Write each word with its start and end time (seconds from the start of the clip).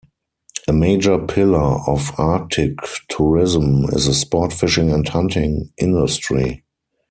A 0.67 0.73
major 0.73 1.19
pillar 1.19 1.79
of 1.87 2.11
Arctic 2.17 2.75
tourism 3.07 3.83
is 3.89 4.07
the 4.07 4.15
sport 4.15 4.51
fishing 4.51 4.91
and 4.91 5.07
hunting 5.07 5.69
industry. 5.77 6.63